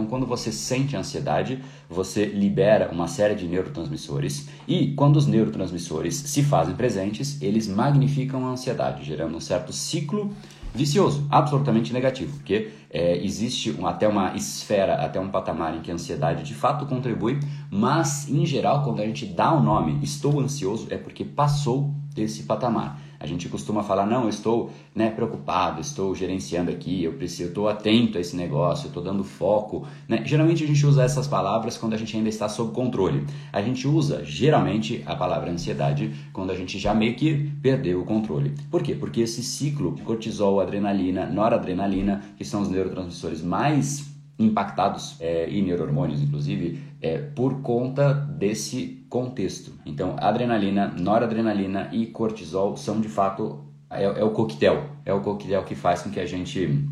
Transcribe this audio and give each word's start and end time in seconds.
Então, 0.00 0.06
quando 0.06 0.26
você 0.26 0.50
sente 0.50 0.96
ansiedade, 0.96 1.62
você 1.86 2.24
libera 2.24 2.90
uma 2.90 3.06
série 3.06 3.34
de 3.34 3.46
neurotransmissores. 3.46 4.48
E 4.66 4.92
quando 4.94 5.16
os 5.16 5.26
neurotransmissores 5.26 6.14
se 6.14 6.42
fazem 6.42 6.74
presentes, 6.74 7.40
eles 7.42 7.68
magnificam 7.68 8.46
a 8.46 8.50
ansiedade, 8.50 9.04
gerando 9.04 9.36
um 9.36 9.40
certo 9.40 9.74
ciclo 9.74 10.34
vicioso, 10.74 11.26
absolutamente 11.28 11.92
negativo, 11.92 12.32
porque 12.36 12.70
é, 12.88 13.22
existe 13.22 13.72
um, 13.72 13.86
até 13.86 14.08
uma 14.08 14.34
esfera, 14.36 14.94
até 14.94 15.20
um 15.20 15.28
patamar 15.28 15.76
em 15.76 15.80
que 15.80 15.90
a 15.90 15.94
ansiedade 15.94 16.44
de 16.44 16.54
fato 16.54 16.86
contribui, 16.86 17.38
mas 17.70 18.28
em 18.28 18.46
geral, 18.46 18.82
quando 18.84 19.00
a 19.00 19.04
gente 19.04 19.26
dá 19.26 19.52
o 19.52 19.62
nome 19.62 19.98
estou 20.02 20.40
ansioso, 20.40 20.86
é 20.88 20.96
porque 20.96 21.24
passou 21.24 21.92
desse 22.14 22.44
patamar. 22.44 23.00
A 23.20 23.26
gente 23.26 23.50
costuma 23.50 23.82
falar, 23.82 24.06
não, 24.06 24.22
eu 24.22 24.30
estou 24.30 24.72
né, 24.94 25.10
preocupado, 25.10 25.78
estou 25.82 26.14
gerenciando 26.14 26.70
aqui, 26.70 27.04
eu 27.04 27.12
preciso, 27.12 27.50
estou 27.50 27.68
atento 27.68 28.16
a 28.16 28.20
esse 28.20 28.34
negócio, 28.34 28.86
estou 28.86 29.02
dando 29.02 29.22
foco. 29.22 29.86
Né? 30.08 30.22
Geralmente 30.24 30.64
a 30.64 30.66
gente 30.66 30.86
usa 30.86 31.02
essas 31.02 31.28
palavras 31.28 31.76
quando 31.76 31.92
a 31.92 31.98
gente 31.98 32.16
ainda 32.16 32.30
está 32.30 32.48
sob 32.48 32.72
controle. 32.72 33.26
A 33.52 33.60
gente 33.60 33.86
usa 33.86 34.24
geralmente 34.24 35.02
a 35.04 35.14
palavra 35.14 35.50
ansiedade 35.50 36.14
quando 36.32 36.50
a 36.50 36.56
gente 36.56 36.78
já 36.78 36.94
meio 36.94 37.14
que 37.14 37.52
perdeu 37.62 38.00
o 38.00 38.06
controle. 38.06 38.54
Por 38.70 38.82
quê? 38.82 38.94
Porque 38.94 39.20
esse 39.20 39.42
ciclo 39.42 39.98
cortisol, 40.02 40.58
adrenalina, 40.58 41.26
noradrenalina, 41.26 42.22
que 42.38 42.44
são 42.44 42.62
os 42.62 42.70
neurotransmissores 42.70 43.42
mais 43.42 44.10
impactados 44.40 45.16
é, 45.20 45.48
e 45.48 45.60
neurohormônios, 45.60 46.22
inclusive, 46.22 46.82
é, 47.00 47.18
por 47.18 47.60
conta 47.60 48.12
desse 48.12 49.04
contexto. 49.08 49.72
Então, 49.84 50.16
adrenalina, 50.18 50.88
noradrenalina 50.88 51.90
e 51.92 52.06
cortisol 52.06 52.76
são 52.76 53.00
de 53.00 53.08
fato 53.08 53.64
é, 53.90 54.04
é, 54.04 54.24
o 54.24 54.30
coquetel, 54.30 54.86
é 55.04 55.12
o 55.12 55.20
coquetel 55.20 55.62
que 55.64 55.74
faz 55.74 56.02
com 56.02 56.10
que 56.10 56.18
a 56.18 56.26
gente 56.26 56.88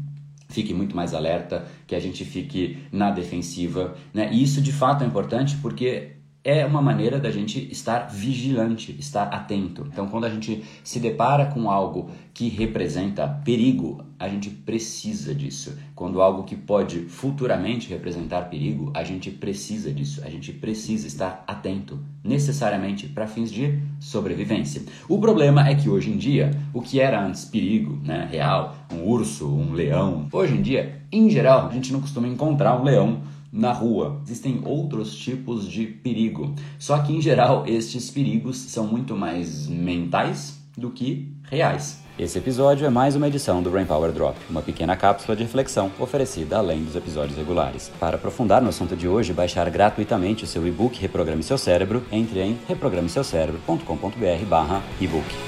fique 0.48 0.74
muito 0.74 0.94
mais 0.94 1.14
alerta, 1.14 1.66
que 1.86 1.94
a 1.94 2.00
gente 2.00 2.24
fique 2.24 2.78
na 2.92 3.10
defensiva, 3.10 3.94
né? 4.12 4.30
E 4.32 4.42
isso 4.42 4.60
de 4.60 4.72
fato 4.72 5.04
é 5.04 5.06
importante 5.06 5.56
porque 5.56 6.17
é 6.48 6.64
uma 6.64 6.80
maneira 6.80 7.20
da 7.20 7.30
gente 7.30 7.70
estar 7.70 8.08
vigilante, 8.08 8.96
estar 8.98 9.24
atento. 9.24 9.86
Então, 9.92 10.08
quando 10.08 10.24
a 10.24 10.30
gente 10.30 10.64
se 10.82 10.98
depara 10.98 11.44
com 11.44 11.70
algo 11.70 12.10
que 12.32 12.48
representa 12.48 13.28
perigo, 13.44 14.02
a 14.18 14.30
gente 14.30 14.48
precisa 14.48 15.34
disso. 15.34 15.76
Quando 15.94 16.22
algo 16.22 16.44
que 16.44 16.56
pode 16.56 17.00
futuramente 17.00 17.90
representar 17.90 18.48
perigo, 18.48 18.90
a 18.94 19.04
gente 19.04 19.30
precisa 19.30 19.92
disso. 19.92 20.22
A 20.24 20.30
gente 20.30 20.50
precisa 20.50 21.06
estar 21.06 21.44
atento, 21.46 22.00
necessariamente 22.24 23.06
para 23.06 23.26
fins 23.26 23.52
de 23.52 23.78
sobrevivência. 24.00 24.80
O 25.06 25.18
problema 25.18 25.68
é 25.68 25.74
que 25.74 25.90
hoje 25.90 26.10
em 26.10 26.16
dia, 26.16 26.50
o 26.72 26.80
que 26.80 26.98
era 26.98 27.22
antes 27.22 27.44
perigo, 27.44 28.00
né, 28.02 28.26
real, 28.30 28.74
um 28.90 29.06
urso, 29.06 29.46
um 29.46 29.74
leão, 29.74 30.26
hoje 30.32 30.54
em 30.54 30.62
dia, 30.62 31.02
em 31.12 31.28
geral, 31.28 31.68
a 31.68 31.72
gente 31.74 31.92
não 31.92 32.00
costuma 32.00 32.26
encontrar 32.26 32.80
um 32.80 32.84
leão 32.84 33.20
na 33.52 33.72
rua. 33.72 34.20
Existem 34.24 34.60
outros 34.64 35.16
tipos 35.16 35.68
de 35.68 35.86
perigo. 35.86 36.54
Só 36.78 36.98
que 36.98 37.12
em 37.12 37.20
geral 37.20 37.64
estes 37.66 38.10
perigos 38.10 38.56
são 38.56 38.86
muito 38.86 39.16
mais 39.16 39.66
mentais 39.66 40.58
do 40.76 40.90
que 40.90 41.32
reais. 41.50 42.02
Esse 42.18 42.38
episódio 42.38 42.86
é 42.86 42.90
mais 42.90 43.14
uma 43.14 43.28
edição 43.28 43.62
do 43.62 43.70
Brain 43.70 43.86
Power 43.86 44.10
Drop, 44.10 44.36
uma 44.50 44.60
pequena 44.60 44.96
cápsula 44.96 45.36
de 45.36 45.44
reflexão 45.44 45.92
oferecida 46.00 46.58
além 46.58 46.82
dos 46.82 46.96
episódios 46.96 47.38
regulares. 47.38 47.92
Para 48.00 48.16
aprofundar 48.16 48.60
no 48.60 48.70
assunto 48.70 48.96
de 48.96 49.06
hoje 49.06 49.32
baixar 49.32 49.70
gratuitamente 49.70 50.42
o 50.42 50.46
seu 50.46 50.66
e-book 50.66 51.00
Reprograme 51.00 51.44
Seu 51.44 51.56
Cérebro, 51.56 52.02
entre 52.10 52.40
em 52.40 52.58
reprogrameseucerebro.com.br/ebook. 52.66 55.47